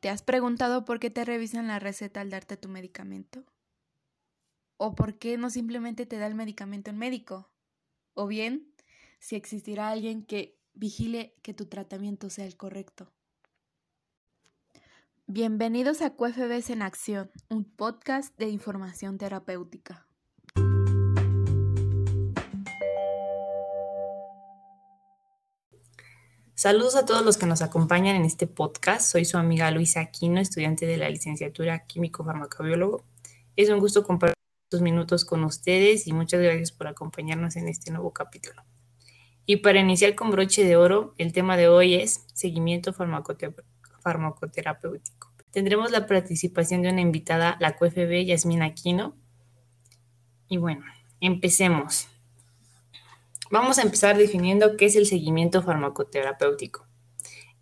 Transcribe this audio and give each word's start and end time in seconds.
¿Te 0.00 0.10
has 0.10 0.22
preguntado 0.22 0.84
por 0.84 1.00
qué 1.00 1.10
te 1.10 1.24
revisan 1.24 1.68
la 1.68 1.78
receta 1.78 2.20
al 2.20 2.30
darte 2.30 2.56
tu 2.56 2.68
medicamento? 2.68 3.44
¿O 4.76 4.94
por 4.94 5.18
qué 5.18 5.38
no 5.38 5.48
simplemente 5.48 6.04
te 6.04 6.18
da 6.18 6.26
el 6.26 6.34
medicamento 6.34 6.90
el 6.90 6.96
médico? 6.96 7.50
O 8.14 8.26
bien, 8.26 8.72
si 9.18 9.36
existirá 9.36 9.88
alguien 9.88 10.22
que 10.22 10.58
vigile 10.74 11.34
que 11.42 11.54
tu 11.54 11.66
tratamiento 11.66 12.28
sea 12.28 12.44
el 12.44 12.56
correcto. 12.56 13.10
Bienvenidos 15.26 16.02
a 16.02 16.14
QFBs 16.14 16.70
en 16.70 16.82
Acción, 16.82 17.30
un 17.48 17.64
podcast 17.64 18.38
de 18.38 18.48
información 18.48 19.16
terapéutica. 19.18 20.05
Saludos 26.58 26.96
a 26.96 27.04
todos 27.04 27.22
los 27.22 27.36
que 27.36 27.44
nos 27.44 27.60
acompañan 27.60 28.16
en 28.16 28.24
este 28.24 28.46
podcast. 28.46 29.12
Soy 29.12 29.26
su 29.26 29.36
amiga 29.36 29.70
Luisa 29.70 30.00
Aquino, 30.00 30.40
estudiante 30.40 30.86
de 30.86 30.96
la 30.96 31.10
licenciatura 31.10 31.84
Químico 31.84 32.24
Farmacobiólogo. 32.24 33.04
Es 33.56 33.68
un 33.68 33.78
gusto 33.78 34.04
compartir 34.04 34.38
estos 34.64 34.80
minutos 34.80 35.26
con 35.26 35.44
ustedes 35.44 36.06
y 36.06 36.14
muchas 36.14 36.40
gracias 36.40 36.72
por 36.72 36.86
acompañarnos 36.86 37.56
en 37.56 37.68
este 37.68 37.90
nuevo 37.90 38.14
capítulo. 38.14 38.62
Y 39.44 39.56
para 39.56 39.80
iniciar 39.80 40.14
con 40.14 40.30
broche 40.30 40.64
de 40.64 40.76
oro, 40.76 41.14
el 41.18 41.34
tema 41.34 41.58
de 41.58 41.68
hoy 41.68 41.96
es 41.96 42.24
seguimiento 42.32 42.94
farmacoterapéutico. 42.94 45.34
Tendremos 45.50 45.90
la 45.90 46.06
participación 46.06 46.80
de 46.80 46.88
una 46.88 47.02
invitada, 47.02 47.58
la 47.60 47.76
QFB 47.76 48.24
Yasmina 48.24 48.64
Aquino. 48.64 49.14
Y 50.48 50.56
bueno, 50.56 50.86
empecemos. 51.20 52.08
Vamos 53.48 53.78
a 53.78 53.82
empezar 53.82 54.18
definiendo 54.18 54.76
qué 54.76 54.86
es 54.86 54.96
el 54.96 55.06
seguimiento 55.06 55.62
farmacoterapéutico. 55.62 56.88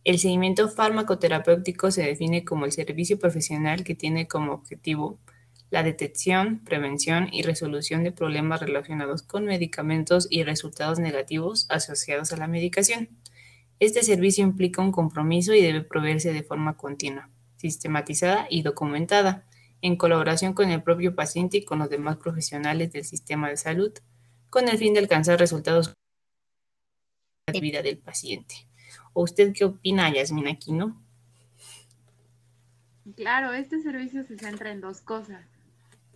El 0.02 0.18
seguimiento 0.18 0.70
farmacoterapéutico 0.70 1.90
se 1.90 2.02
define 2.02 2.42
como 2.42 2.64
el 2.64 2.72
servicio 2.72 3.18
profesional 3.18 3.84
que 3.84 3.94
tiene 3.94 4.26
como 4.26 4.52
objetivo 4.52 5.18
la 5.68 5.82
detección, 5.82 6.60
prevención 6.64 7.28
y 7.32 7.42
resolución 7.42 8.02
de 8.02 8.12
problemas 8.12 8.60
relacionados 8.60 9.22
con 9.22 9.44
medicamentos 9.44 10.26
y 10.30 10.42
resultados 10.42 10.98
negativos 10.98 11.66
asociados 11.68 12.32
a 12.32 12.38
la 12.38 12.46
medicación. 12.46 13.10
Este 13.78 14.02
servicio 14.02 14.42
implica 14.42 14.80
un 14.80 14.92
compromiso 14.92 15.52
y 15.52 15.60
debe 15.60 15.82
proveerse 15.82 16.32
de 16.32 16.44
forma 16.44 16.78
continua, 16.78 17.28
sistematizada 17.56 18.46
y 18.48 18.62
documentada, 18.62 19.44
en 19.82 19.96
colaboración 19.96 20.54
con 20.54 20.70
el 20.70 20.82
propio 20.82 21.14
paciente 21.14 21.58
y 21.58 21.64
con 21.66 21.80
los 21.80 21.90
demás 21.90 22.16
profesionales 22.16 22.90
del 22.90 23.04
sistema 23.04 23.50
de 23.50 23.58
salud 23.58 23.92
con 24.54 24.68
el 24.68 24.78
fin 24.78 24.94
de 24.94 25.00
alcanzar 25.00 25.36
resultados 25.40 25.92
de 27.52 27.60
vida 27.60 27.82
del 27.82 27.98
paciente. 27.98 28.54
¿O 29.12 29.24
usted 29.24 29.52
qué 29.52 29.64
opina, 29.64 30.14
Yasmina 30.14 30.52
Aquino? 30.52 31.02
Claro, 33.16 33.52
este 33.52 33.82
servicio 33.82 34.22
se 34.22 34.38
centra 34.38 34.70
en 34.70 34.80
dos 34.80 35.00
cosas. 35.00 35.44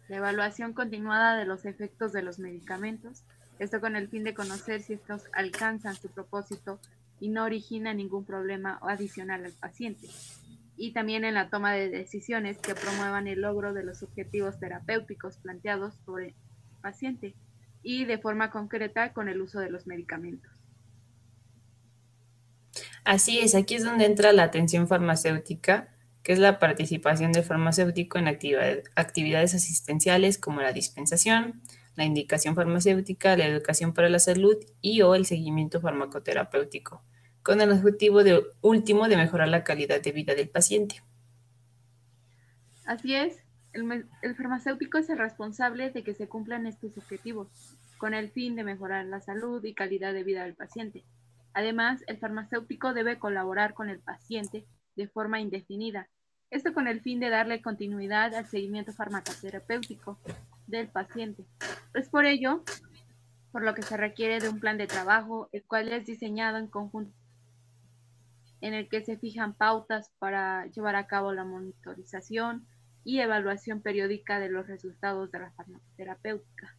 La 0.07 0.19
evaluación 0.19 0.73
continuada 0.73 1.37
de 1.37 1.47
los 1.47 1.65
efectos 1.65 2.13
de 2.13 2.23
los 2.23 2.39
medicamentos, 2.39 3.25
esto 3.59 3.81
con 3.81 3.97
el 3.97 4.07
fin 4.09 4.23
de 4.23 4.35
conocer 4.35 4.83
si 4.83 4.93
estos 4.93 5.25
alcanzan 5.33 5.97
su 5.97 6.09
propósito 6.09 6.79
y 7.19 7.31
no 7.31 7.43
originan 7.43 7.97
ningún 7.97 8.25
problema 8.25 8.79
adicional 8.83 9.47
al 9.47 9.53
paciente. 9.53 10.07
Y 10.77 10.93
también 10.93 11.25
en 11.25 11.35
la 11.35 11.51
toma 11.51 11.73
de 11.73 11.91
decisiones 11.91 12.59
que 12.59 12.77
promuevan 12.77 13.27
el 13.27 13.41
logro 13.41 13.73
de 13.73 13.83
los 13.83 14.05
objetivos 14.05 14.61
terapéuticos 14.61 15.39
planteados 15.39 15.97
por 16.07 16.23
el 16.23 16.35
paciente 16.81 17.35
y 17.91 18.05
de 18.05 18.19
forma 18.19 18.51
concreta 18.51 19.15
con 19.15 19.31
el 19.31 19.41
uso 19.41 19.61
de 19.61 19.71
los 19.71 19.87
medicamentos. 19.87 20.53
Así 23.03 23.39
es, 23.39 23.55
aquí 23.55 23.77
es 23.77 23.83
donde 23.83 24.05
entra 24.05 24.35
la 24.35 24.43
atención 24.43 24.89
farmacéutica, 24.89 25.89
que 26.23 26.35
es 26.35 26.39
la 26.39 26.59
participación 26.59 27.33
del 27.33 27.45
farmacéutico 27.45 28.19
en 28.19 28.29
actividades 28.29 29.55
asistenciales 29.55 30.37
como 30.37 30.61
la 30.61 30.75
dispensación, 30.75 31.63
la 31.97 32.05
indicación 32.05 32.55
farmacéutica, 32.55 33.39
la 33.39 33.47
educación 33.47 33.95
para 33.95 34.11
la 34.11 34.19
salud 34.19 34.59
y 34.83 35.01
o 35.01 35.15
el 35.15 35.25
seguimiento 35.25 35.81
farmacoterapéutico, 35.81 37.03
con 37.43 37.63
el 37.63 37.73
objetivo 37.73 38.23
de, 38.23 38.43
último 38.61 39.09
de 39.09 39.17
mejorar 39.17 39.49
la 39.49 39.65
calidad 39.65 40.03
de 40.03 40.13
vida 40.13 40.35
del 40.35 40.51
paciente. 40.51 41.03
Así 42.85 43.15
es, 43.15 43.48
el, 43.73 44.37
farmacéutico 44.37 44.99
es 44.99 45.11
el 45.11 45.19
responsable 45.19 45.91
de 45.91 46.03
que 46.03 46.15
se 46.15 46.29
cumplan 46.29 46.67
estos 46.67 46.97
objetivos, 46.97 47.49
con 47.99 48.15
el 48.15 48.31
fin 48.31 48.57
de 48.57 48.65
mejorar 48.65 49.07
la 49.07 49.21
salud 49.21 49.63
y 49.65 49.75
calidad 49.75 50.13
de 50.13 50.25
vida 50.25 50.45
del 50.45 50.55
paciente. 50.55 51.05
Además, 51.53 52.03
el 52.07 52.19
farmacéutico 52.19 52.95
debe 52.95 53.19
colaborar 53.19 53.75
con 53.75 53.91
el 53.91 54.01
paciente 54.01 54.65
de 54.97 55.09
forma 55.09 55.41
indefinida, 55.41 56.09
esto 56.51 56.73
con 56.73 56.89
el 56.89 57.01
fin 57.01 57.21
de 57.21 57.29
darle 57.29 57.61
continuidad 57.61 58.35
al 58.35 58.47
seguimiento 58.47 58.93
farmacoterapéutico 58.93 60.19
del 60.67 60.89
paciente. 60.89 61.45
Es 61.95 62.09
por 62.09 62.25
ello 62.25 62.63
por 63.53 63.63
lo 63.63 63.75
que 63.75 63.83
se 63.83 63.97
requiere 63.97 64.41
de 64.41 64.49
un 64.49 64.61
plan 64.61 64.79
de 64.79 64.87
trabajo, 64.87 65.49
el 65.53 65.65
cual 65.65 65.93
es 65.93 66.07
diseñado 66.07 66.59
en 66.59 66.69
conjunto 66.69 67.13
en 68.61 68.75
el 68.75 68.89
que 68.89 69.03
se 69.03 69.17
fijan 69.17 69.55
pautas 69.55 70.11
para 70.19 70.67
llevar 70.67 70.97
a 70.97 71.07
cabo 71.07 71.33
la 71.33 71.45
monitorización, 71.45 72.67
y 73.09 73.21
evaluación 73.21 73.81
periódica 73.81 74.39
de 74.39 74.51
los 74.51 74.67
resultados 74.67 75.33
de 75.33 75.39
la 75.39 75.51
farmacoterapéutica. 75.53 76.77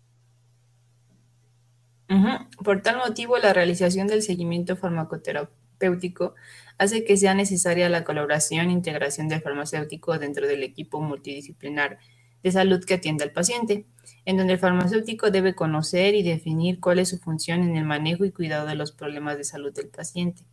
Por 2.64 2.84
tal 2.84 2.98
motivo, 2.98 3.40
la 3.40 3.52
realización 3.52 4.06
del 4.06 4.22
seguimiento 4.22 4.76
farmacoterapéutico 4.76 6.36
hace 6.78 7.04
que 7.04 7.18
sea 7.18 7.34
necesaria 7.34 7.90
la 7.90 8.04
colaboración 8.04 8.70
e 8.70 8.74
integración 8.74 9.28
del 9.28 9.42
farmacéutico 9.42 10.20
dentro 10.20 10.46
del 10.46 10.62
equipo 10.62 11.02
multidisciplinar 11.02 11.98
de 12.44 12.52
salud 12.52 12.86
que 12.86 12.94
atiende 12.94 13.24
al 13.24 13.32
paciente, 13.32 13.88
en 14.26 14.38
donde 14.38 14.54
el 14.54 14.60
farmacéutico 14.60 15.32
debe 15.32 15.56
conocer 15.56 16.14
y 16.14 16.22
definir 16.22 16.80
cuál 16.80 17.00
es 17.00 17.10
su 17.10 17.18
función 17.18 17.64
en 17.64 17.76
el 17.76 17.86
manejo 17.86 18.24
y 18.24 18.32
cuidado 18.32 18.68
de 18.68 18.76
los 18.76 18.92
problemas 18.92 19.36
de 19.36 19.46
salud 19.46 19.74
del 19.74 19.88
paciente, 19.88 20.44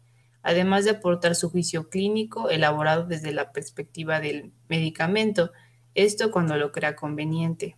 además 0.42 0.86
de 0.86 0.92
aportar 0.92 1.34
su 1.34 1.50
juicio 1.50 1.90
clínico 1.90 2.48
elaborado 2.48 3.04
desde 3.04 3.32
la 3.32 3.52
perspectiva 3.52 4.20
del 4.20 4.52
medicamento, 4.68 5.52
esto 5.96 6.30
cuando 6.30 6.56
lo 6.56 6.72
crea 6.72 6.94
conveniente. 6.94 7.76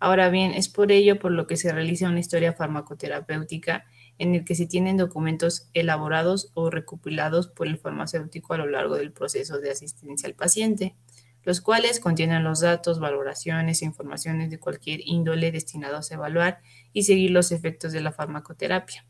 Ahora 0.00 0.28
bien, 0.30 0.52
es 0.52 0.68
por 0.68 0.90
ello 0.90 1.20
por 1.20 1.30
lo 1.30 1.46
que 1.46 1.56
se 1.56 1.72
realiza 1.72 2.08
una 2.08 2.18
historia 2.18 2.52
farmacoterapéutica 2.52 3.84
en 4.18 4.34
el 4.34 4.44
que 4.44 4.56
se 4.56 4.66
tienen 4.66 4.96
documentos 4.96 5.70
elaborados 5.72 6.50
o 6.54 6.70
recopilados 6.70 7.46
por 7.46 7.68
el 7.68 7.78
farmacéutico 7.78 8.52
a 8.52 8.58
lo 8.58 8.66
largo 8.66 8.96
del 8.96 9.12
proceso 9.12 9.60
de 9.60 9.70
asistencia 9.70 10.28
al 10.28 10.34
paciente, 10.34 10.96
los 11.44 11.60
cuales 11.60 12.00
contienen 12.00 12.42
los 12.42 12.60
datos, 12.60 12.98
valoraciones 12.98 13.80
e 13.80 13.84
informaciones 13.84 14.50
de 14.50 14.58
cualquier 14.58 15.00
índole 15.04 15.52
destinados 15.52 16.10
a 16.10 16.14
evaluar 16.14 16.60
y 16.92 17.04
seguir 17.04 17.30
los 17.30 17.52
efectos 17.52 17.92
de 17.92 18.00
la 18.00 18.10
farmacoterapia. 18.10 19.06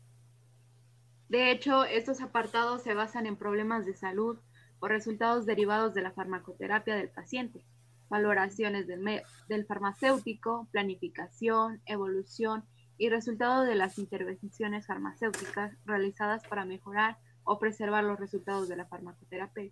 De 1.27 1.49
hecho, 1.49 1.85
estos 1.85 2.21
apartados 2.21 2.83
se 2.83 2.93
basan 2.93 3.25
en 3.25 3.35
problemas 3.35 3.87
de 3.87 3.95
salud 3.95 4.37
o 4.79 4.87
resultados 4.87 5.47
derivados 5.47 5.95
de 5.95 6.03
la 6.03 6.11
farmacoterapia 6.11 6.95
del 6.95 7.09
paciente 7.09 7.65
valoraciones 8.13 8.85
del, 8.85 9.65
farmacéutico, 9.65 10.67
planificación, 10.71 11.81
evolución 11.87 12.63
y 12.99 13.09
resultado 13.09 13.63
de 13.63 13.73
las 13.73 13.97
intervenciones 13.97 14.85
farmacéuticas 14.85 15.75
realizadas 15.85 16.43
para 16.47 16.63
mejorar 16.63 17.17
o 17.43 17.57
preservar 17.57 18.03
los 18.03 18.19
resultados 18.19 18.69
de 18.69 18.75
la 18.75 18.85
farmacoterapia. 18.85 19.71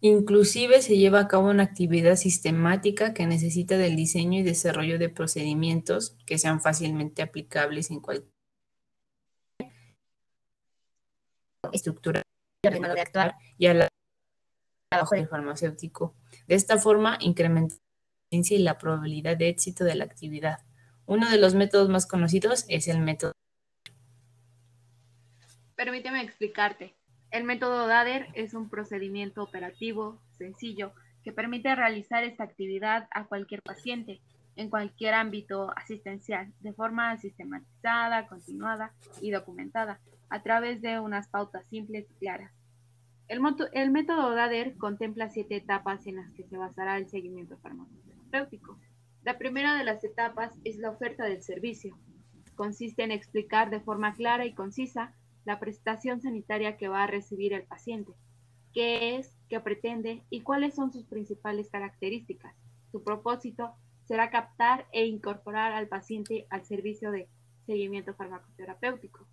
Inclusive 0.00 0.80
se 0.80 0.96
lleva 0.96 1.18
a 1.18 1.26
cabo 1.26 1.50
una 1.50 1.64
actividad 1.64 2.14
sistemática 2.14 3.14
que 3.14 3.26
necesita 3.26 3.76
del 3.76 3.96
diseño 3.96 4.38
y 4.38 4.44
desarrollo 4.44 4.96
de 5.00 5.08
procedimientos 5.08 6.16
que 6.24 6.38
sean 6.38 6.60
fácilmente 6.60 7.20
aplicables 7.20 7.90
en 7.90 7.98
cualquier 7.98 8.30
estructura 11.72 12.22
de 12.62 13.00
actuar 13.00 13.34
y 13.58 13.66
a 13.66 13.74
la 13.74 13.88
trabajo 14.88 15.16
del 15.16 15.28
farmacéutico. 15.28 16.14
De 16.50 16.56
esta 16.56 16.78
forma, 16.78 17.16
incrementa 17.20 17.76
la 18.32 18.38
y 18.40 18.58
la 18.58 18.76
probabilidad 18.76 19.36
de 19.36 19.50
éxito 19.50 19.84
de 19.84 19.94
la 19.94 20.02
actividad. 20.02 20.58
Uno 21.06 21.30
de 21.30 21.38
los 21.38 21.54
métodos 21.54 21.88
más 21.88 22.08
conocidos 22.08 22.64
es 22.68 22.88
el 22.88 22.98
método. 22.98 23.34
Permíteme 25.76 26.20
explicarte. 26.22 26.96
El 27.30 27.44
método 27.44 27.86
DADER 27.86 28.26
es 28.34 28.54
un 28.54 28.68
procedimiento 28.68 29.44
operativo 29.44 30.20
sencillo 30.38 30.92
que 31.22 31.30
permite 31.30 31.72
realizar 31.76 32.24
esta 32.24 32.42
actividad 32.42 33.06
a 33.12 33.26
cualquier 33.26 33.62
paciente 33.62 34.20
en 34.56 34.70
cualquier 34.70 35.14
ámbito 35.14 35.70
asistencial 35.76 36.52
de 36.62 36.72
forma 36.72 37.16
sistematizada, 37.18 38.26
continuada 38.26 38.92
y 39.20 39.30
documentada 39.30 40.00
a 40.28 40.42
través 40.42 40.82
de 40.82 40.98
unas 40.98 41.28
pautas 41.28 41.64
simples 41.68 42.06
y 42.10 42.14
claras. 42.14 42.59
El, 43.30 43.92
método 43.92 44.34
DADER 44.34 44.76
contempla 44.76 45.30
siete 45.30 45.54
etapas 45.54 46.04
en 46.08 46.16
las 46.16 46.32
que 46.32 46.42
se 46.42 46.56
basará 46.56 46.96
el 46.96 47.08
seguimiento 47.08 47.56
farmacoterapéutico. 47.58 48.76
La 49.22 49.38
primera 49.38 49.76
de 49.76 49.84
las 49.84 50.02
etapas 50.02 50.58
es 50.64 50.78
la 50.78 50.90
oferta 50.90 51.26
del 51.26 51.40
servicio. 51.40 51.96
Consiste 52.56 53.04
en 53.04 53.12
explicar 53.12 53.70
de 53.70 53.78
forma 53.78 54.14
clara 54.14 54.46
y 54.46 54.52
concisa 54.52 55.14
la 55.44 55.60
prestación 55.60 56.20
sanitaria 56.20 56.76
que 56.76 56.88
va 56.88 57.04
a 57.04 57.06
recibir 57.06 57.52
el 57.52 57.62
paciente. 57.62 58.12
qué 58.72 59.14
es, 59.14 59.38
qué 59.48 59.60
pretende 59.60 60.24
y 60.28 60.40
cuáles 60.40 60.74
son 60.74 60.92
sus 60.92 61.04
principales 61.04 61.70
características. 61.70 62.56
Su 62.90 63.04
propósito 63.04 63.74
será 64.06 64.30
captar 64.30 64.88
e 64.90 65.06
incorporar 65.06 65.72
al 65.72 65.86
paciente 65.86 66.48
al 66.50 66.64
servicio 66.64 67.12
de 67.12 67.28
seguimiento 67.64 68.12
farmacoterapéutico. 68.12 69.24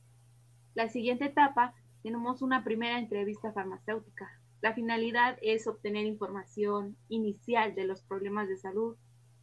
La 0.75 0.88
siguiente 0.88 1.25
etapa 1.25 1.73
tenemos 2.03 2.41
una 2.41 2.63
primera 2.63 2.99
entrevista 2.99 3.51
farmacéutica. 3.51 4.29
La 4.61 4.73
finalidad 4.73 5.38
es 5.41 5.67
obtener 5.67 6.05
información 6.05 6.97
inicial 7.09 7.75
de 7.75 7.85
los 7.85 8.01
problemas 8.01 8.47
de 8.47 8.57
salud 8.57 8.95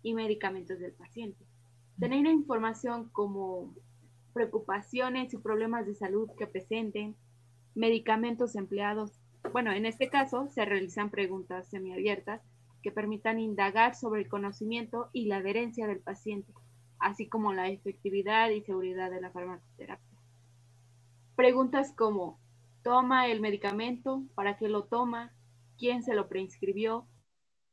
y 0.02 0.14
medicamentos 0.14 0.78
del 0.78 0.92
paciente. 0.92 1.44
Tener 1.98 2.26
información 2.26 3.08
como 3.10 3.74
preocupaciones 4.32 5.32
y 5.32 5.38
problemas 5.38 5.86
de 5.86 5.94
salud 5.94 6.28
que 6.36 6.46
presenten, 6.46 7.16
medicamentos 7.74 8.56
empleados. 8.56 9.12
Bueno, 9.52 9.72
en 9.72 9.86
este 9.86 10.08
caso 10.08 10.48
se 10.48 10.64
realizan 10.64 11.10
preguntas 11.10 11.68
semiabiertas 11.68 12.42
que 12.82 12.92
permitan 12.92 13.38
indagar 13.38 13.94
sobre 13.94 14.20
el 14.20 14.28
conocimiento 14.28 15.08
y 15.12 15.26
la 15.26 15.36
adherencia 15.36 15.86
del 15.86 16.00
paciente, 16.00 16.52
así 16.98 17.28
como 17.28 17.54
la 17.54 17.68
efectividad 17.68 18.50
y 18.50 18.60
seguridad 18.62 19.10
de 19.10 19.20
la 19.20 19.30
farmacoterapia. 19.30 20.18
Preguntas 21.36 21.92
como, 21.96 22.38
¿toma 22.84 23.28
el 23.28 23.40
medicamento? 23.40 24.22
¿Para 24.34 24.58
qué 24.58 24.68
lo 24.68 24.84
toma? 24.84 25.32
¿Quién 25.78 26.04
se 26.04 26.14
lo 26.14 26.28
prescribió? 26.28 27.08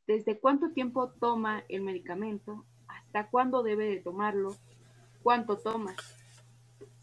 ¿Desde 0.07 0.39
cuánto 0.39 0.71
tiempo 0.71 1.11
toma 1.19 1.63
el 1.67 1.81
medicamento? 1.81 2.65
¿Hasta 2.87 3.29
cuándo 3.29 3.61
debe 3.61 3.85
de 3.87 3.97
tomarlo? 3.97 4.55
¿Cuánto 5.21 5.57
toma? 5.57 5.93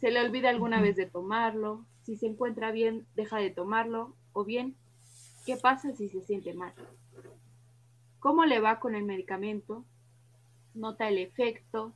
¿Se 0.00 0.10
le 0.10 0.20
olvida 0.20 0.48
alguna 0.48 0.80
vez 0.80 0.96
de 0.96 1.04
tomarlo? 1.04 1.84
Si 2.02 2.16
se 2.16 2.26
encuentra 2.26 2.72
bien, 2.72 3.06
deja 3.14 3.36
de 3.36 3.50
tomarlo. 3.50 4.16
O 4.32 4.44
bien, 4.44 4.74
¿qué 5.44 5.56
pasa 5.56 5.92
si 5.92 6.08
se 6.08 6.22
siente 6.22 6.54
mal? 6.54 6.72
¿Cómo 8.20 8.46
le 8.46 8.58
va 8.58 8.80
con 8.80 8.94
el 8.94 9.04
medicamento? 9.04 9.84
¿Nota 10.72 11.08
el 11.08 11.18
efecto? 11.18 11.92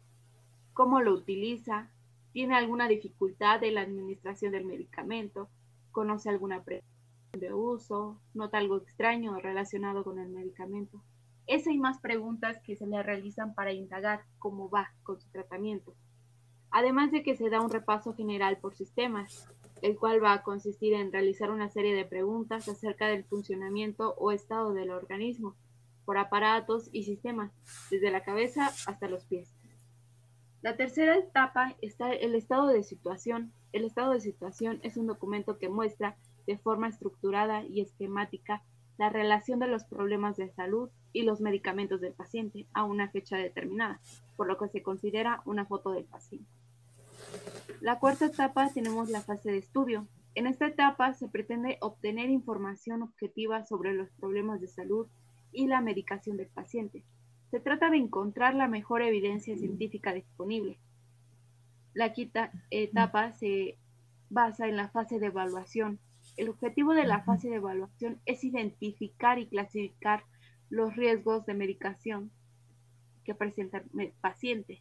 ¿Cómo 0.74 1.00
lo 1.00 1.14
utiliza? 1.14 1.88
¿Tiene 2.32 2.54
alguna 2.54 2.86
dificultad 2.86 3.64
en 3.64 3.74
la 3.76 3.80
administración 3.80 4.52
del 4.52 4.66
medicamento? 4.66 5.48
¿Conoce 5.92 6.30
alguna 6.30 6.64
presión 6.64 6.90
de 7.38 7.52
uso? 7.52 8.18
¿Nota 8.32 8.58
algo 8.58 8.78
extraño 8.78 9.38
relacionado 9.38 10.04
con 10.04 10.18
el 10.18 10.30
medicamento? 10.30 11.02
Esa 11.46 11.70
y 11.70 11.78
más 11.78 12.00
preguntas 12.00 12.60
que 12.64 12.76
se 12.76 12.86
le 12.86 13.02
realizan 13.02 13.54
para 13.54 13.72
indagar 13.72 14.24
cómo 14.38 14.70
va 14.70 14.94
con 15.02 15.20
su 15.20 15.28
tratamiento. 15.30 15.94
Además 16.70 17.12
de 17.12 17.22
que 17.22 17.36
se 17.36 17.50
da 17.50 17.60
un 17.60 17.70
repaso 17.70 18.14
general 18.14 18.56
por 18.56 18.74
sistemas, 18.74 19.46
el 19.82 19.98
cual 19.98 20.24
va 20.24 20.32
a 20.32 20.42
consistir 20.42 20.94
en 20.94 21.12
realizar 21.12 21.50
una 21.50 21.68
serie 21.68 21.94
de 21.94 22.06
preguntas 22.06 22.68
acerca 22.68 23.08
del 23.08 23.24
funcionamiento 23.24 24.14
o 24.14 24.32
estado 24.32 24.72
del 24.72 24.90
organismo, 24.90 25.56
por 26.06 26.16
aparatos 26.16 26.88
y 26.90 27.04
sistemas, 27.04 27.52
desde 27.90 28.10
la 28.10 28.24
cabeza 28.24 28.68
hasta 28.86 29.08
los 29.08 29.26
pies. 29.26 29.52
La 30.62 30.76
tercera 30.76 31.16
etapa 31.16 31.74
está 31.82 32.12
el 32.12 32.36
estado 32.36 32.68
de 32.68 32.84
situación. 32.84 33.52
El 33.72 33.84
estado 33.84 34.12
de 34.12 34.20
situación 34.20 34.78
es 34.84 34.96
un 34.96 35.08
documento 35.08 35.58
que 35.58 35.68
muestra 35.68 36.16
de 36.46 36.56
forma 36.56 36.88
estructurada 36.88 37.64
y 37.64 37.80
esquemática 37.80 38.62
la 38.96 39.08
relación 39.08 39.58
de 39.58 39.66
los 39.66 39.82
problemas 39.84 40.36
de 40.36 40.50
salud 40.50 40.88
y 41.12 41.22
los 41.22 41.40
medicamentos 41.40 42.00
del 42.00 42.12
paciente 42.12 42.68
a 42.74 42.84
una 42.84 43.10
fecha 43.10 43.36
determinada, 43.36 44.00
por 44.36 44.46
lo 44.46 44.56
que 44.56 44.68
se 44.68 44.82
considera 44.82 45.42
una 45.46 45.66
foto 45.66 45.90
del 45.90 46.04
paciente. 46.04 46.48
La 47.80 47.98
cuarta 47.98 48.26
etapa 48.26 48.68
tenemos 48.72 49.10
la 49.10 49.20
fase 49.20 49.50
de 49.50 49.58
estudio. 49.58 50.06
En 50.36 50.46
esta 50.46 50.68
etapa 50.68 51.12
se 51.14 51.26
pretende 51.26 51.78
obtener 51.80 52.30
información 52.30 53.02
objetiva 53.02 53.64
sobre 53.64 53.94
los 53.94 54.10
problemas 54.12 54.60
de 54.60 54.68
salud 54.68 55.08
y 55.50 55.66
la 55.66 55.80
medicación 55.80 56.36
del 56.36 56.46
paciente. 56.46 57.04
Se 57.52 57.60
trata 57.60 57.90
de 57.90 57.98
encontrar 57.98 58.54
la 58.54 58.66
mejor 58.66 59.02
evidencia 59.02 59.54
científica 59.58 60.14
disponible. 60.14 60.78
La 61.92 62.14
quinta 62.14 62.50
etapa 62.70 63.32
se 63.32 63.76
basa 64.30 64.68
en 64.68 64.76
la 64.78 64.88
fase 64.88 65.18
de 65.18 65.26
evaluación. 65.26 65.98
El 66.38 66.48
objetivo 66.48 66.94
de 66.94 67.04
la 67.04 67.22
fase 67.24 67.50
de 67.50 67.56
evaluación 67.56 68.22
es 68.24 68.42
identificar 68.42 69.38
y 69.38 69.48
clasificar 69.48 70.24
los 70.70 70.96
riesgos 70.96 71.44
de 71.44 71.52
medicación 71.52 72.30
que 73.22 73.34
presenta 73.34 73.84
el 73.98 74.14
paciente. 74.22 74.80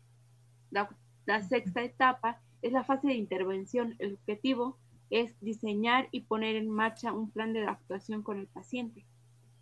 La, 0.70 0.88
la 1.26 1.42
sexta 1.44 1.84
etapa 1.84 2.40
es 2.62 2.72
la 2.72 2.86
fase 2.86 3.10
de 3.10 3.16
intervención. 3.16 3.96
El 4.00 4.14
objetivo 4.14 4.78
es 5.10 5.38
diseñar 5.42 6.08
y 6.12 6.22
poner 6.22 6.56
en 6.56 6.70
marcha 6.70 7.12
un 7.12 7.32
plan 7.32 7.52
de 7.52 7.68
actuación 7.68 8.24
con 8.24 8.40
el 8.40 8.48
paciente. 8.48 9.06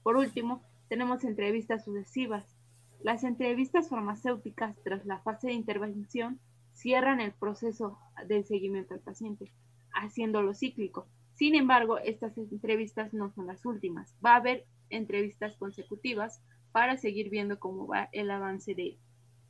Por 0.04 0.16
último, 0.16 0.62
tenemos 0.90 1.24
entrevistas 1.24 1.86
sucesivas. 1.86 2.59
Las 3.02 3.24
entrevistas 3.24 3.90
farmacéuticas 3.90 4.76
tras 4.84 5.06
la 5.06 5.20
fase 5.20 5.48
de 5.48 5.54
intervención 5.54 6.40
cierran 6.74 7.22
el 7.22 7.32
proceso 7.32 7.98
del 8.28 8.46
seguimiento 8.46 8.94
al 8.94 9.00
paciente, 9.00 9.54
haciéndolo 9.94 10.54
cíclico. 10.54 11.08
Sin 11.34 11.56
embargo, 11.56 11.98
estas 12.00 12.38
entrevistas 12.38 13.14
no 13.14 13.32
son 13.32 13.48
las 13.48 13.66
últimas. 13.66 14.16
Va 14.24 14.34
a 14.34 14.38
haber 14.38 14.66
entrevistas 14.90 15.56
consecutivas 15.56 16.42
para 16.72 16.98
seguir 16.98 17.30
viendo 17.30 17.60
cómo 17.60 17.88
va 17.88 18.10
el 18.12 18.30
avance 18.32 18.76
de, 18.76 18.98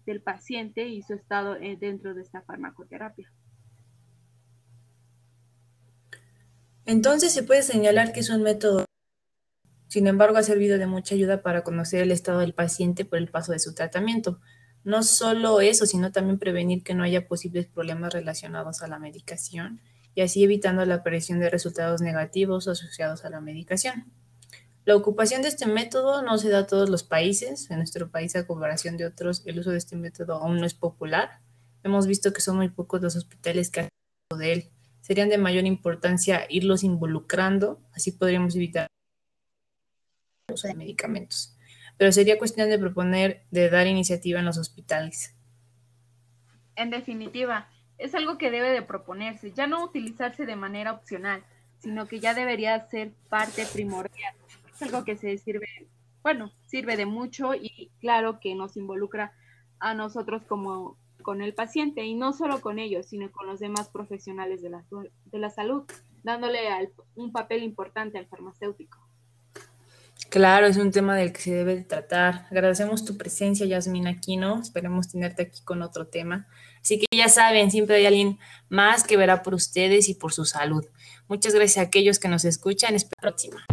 del 0.05 0.21
paciente 0.21 0.87
y 0.87 1.01
su 1.01 1.13
estado 1.13 1.55
eh, 1.55 1.75
dentro 1.79 2.13
de 2.13 2.21
esta 2.21 2.41
farmacoterapia. 2.41 3.31
Entonces 6.85 7.33
se 7.33 7.43
puede 7.43 7.63
señalar 7.63 8.13
que 8.13 8.19
es 8.19 8.29
un 8.29 8.43
método 8.43 8.88
sin 9.89 10.05
embargo, 10.05 10.37
ha 10.37 10.43
servido 10.43 10.77
de 10.77 10.85
mucha 10.85 11.15
ayuda 11.15 11.41
para 11.41 11.63
conocer 11.63 12.03
el 12.03 12.11
estado 12.11 12.39
del 12.39 12.53
paciente 12.53 13.05
por 13.05 13.17
el 13.17 13.27
paso 13.27 13.51
de 13.51 13.57
su 13.57 13.73
tratamiento. 13.73 14.39
No 14.83 15.01
solo 15.01 15.61
eso, 15.61 15.87
sino 15.87 16.11
también 16.11 16.37
prevenir 16.37 16.83
que 16.83 16.93
no 16.93 17.03
haya 17.03 17.27
posibles 17.27 17.65
problemas 17.65 18.13
relacionados 18.13 18.83
a 18.83 18.87
la 18.87 18.99
medicación 18.99 19.81
y 20.13 20.21
así 20.21 20.43
evitando 20.43 20.85
la 20.85 20.95
aparición 20.95 21.39
de 21.39 21.49
resultados 21.49 22.01
negativos 22.01 22.67
asociados 22.67 23.25
a 23.25 23.31
la 23.31 23.41
medicación. 23.41 24.13
La 24.85 24.95
ocupación 24.95 25.41
de 25.41 25.47
este 25.47 25.65
método 25.65 26.21
no 26.21 26.37
se 26.37 26.49
da 26.49 26.59
a 26.59 26.67
todos 26.67 26.87
los 26.87 27.01
países. 27.01 27.71
En 27.71 27.77
nuestro 27.77 28.11
país, 28.11 28.35
a 28.35 28.45
comparación 28.45 28.95
de 28.95 29.07
otros, 29.07 29.41
el 29.47 29.57
uso 29.57 29.71
de 29.71 29.79
este 29.79 29.95
método 29.95 30.35
aún 30.35 30.57
no 30.57 30.67
es 30.67 30.75
popular. 30.75 31.39
Hemos 31.83 32.05
visto 32.05 32.31
que 32.31 32.41
son 32.41 32.57
muy 32.57 32.69
pocos 32.69 33.01
los 33.01 33.15
hospitales 33.15 33.71
que 33.71 33.79
han 33.79 33.89
de 34.37 34.53
él. 34.53 34.69
Serían 35.01 35.29
de 35.29 35.39
mayor 35.39 35.65
importancia 35.65 36.45
irlos 36.47 36.83
involucrando, 36.83 37.81
así 37.91 38.11
podríamos 38.11 38.55
evitar 38.55 38.87
de 40.55 40.73
medicamentos. 40.75 41.55
Pero 41.97 42.11
sería 42.11 42.37
cuestión 42.37 42.69
de 42.69 42.79
proponer, 42.79 43.43
de 43.51 43.69
dar 43.69 43.87
iniciativa 43.87 44.39
en 44.39 44.45
los 44.45 44.57
hospitales. 44.57 45.35
En 46.75 46.89
definitiva, 46.89 47.67
es 47.97 48.15
algo 48.15 48.37
que 48.37 48.51
debe 48.51 48.71
de 48.71 48.81
proponerse, 48.81 49.51
ya 49.51 49.67
no 49.67 49.83
utilizarse 49.83 50.45
de 50.45 50.55
manera 50.55 50.93
opcional, 50.93 51.43
sino 51.79 52.07
que 52.07 52.19
ya 52.19 52.33
debería 52.33 52.87
ser 52.87 53.11
parte 53.29 53.65
primordial. 53.65 54.33
Es 54.73 54.81
algo 54.81 55.03
que 55.03 55.17
se 55.17 55.37
sirve, 55.37 55.67
bueno, 56.23 56.51
sirve 56.65 56.95
de 56.95 57.05
mucho 57.05 57.53
y 57.53 57.91
claro 57.99 58.39
que 58.39 58.55
nos 58.55 58.77
involucra 58.77 59.33
a 59.79 59.93
nosotros 59.93 60.43
como 60.45 60.97
con 61.21 61.41
el 61.41 61.53
paciente 61.53 62.03
y 62.05 62.15
no 62.15 62.31
solo 62.33 62.61
con 62.61 62.79
ellos, 62.79 63.07
sino 63.07 63.31
con 63.31 63.47
los 63.47 63.59
demás 63.59 63.89
profesionales 63.89 64.61
de 64.61 64.69
la, 64.69 64.85
de 65.25 65.39
la 65.39 65.49
salud, 65.49 65.83
dándole 66.23 66.59
un 67.15 67.31
papel 67.31 67.63
importante 67.63 68.17
al 68.17 68.27
farmacéutico. 68.27 69.08
Claro, 70.29 70.67
es 70.67 70.77
un 70.77 70.91
tema 70.91 71.15
del 71.15 71.33
que 71.33 71.41
se 71.41 71.51
debe 71.53 71.81
tratar. 71.81 72.45
Agradecemos 72.51 73.03
tu 73.03 73.17
presencia, 73.17 73.65
Yasmin 73.65 74.07
Aquino. 74.07 74.61
Esperemos 74.61 75.09
tenerte 75.09 75.41
aquí 75.41 75.61
con 75.63 75.81
otro 75.81 76.07
tema. 76.07 76.47
Así 76.81 76.99
que 76.99 77.05
ya 77.15 77.29
saben, 77.29 77.71
siempre 77.71 77.95
hay 77.95 78.05
alguien 78.05 78.39
más 78.69 79.03
que 79.03 79.17
verá 79.17 79.41
por 79.41 79.55
ustedes 79.55 80.07
y 80.07 80.13
por 80.13 80.31
su 80.31 80.45
salud. 80.45 80.85
Muchas 81.27 81.55
gracias 81.55 81.77
a 81.77 81.87
aquellos 81.87 82.19
que 82.19 82.27
nos 82.27 82.45
escuchan. 82.45 82.95
Hasta 82.95 83.09
la 83.17 83.21
próxima. 83.21 83.65